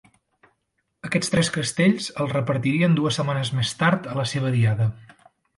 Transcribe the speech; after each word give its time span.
Aquests 1.09 1.31
tres 1.33 1.51
castells 1.57 2.09
els 2.25 2.35
repetirien 2.37 2.97
dues 3.01 3.21
setmanes 3.21 3.55
més 3.59 3.77
tard 3.83 4.11
a 4.15 4.21
la 4.23 4.29
seva 4.35 4.57
diada. 4.57 4.93